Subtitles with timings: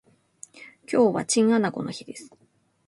[0.91, 2.35] 今日はチンアナゴの日です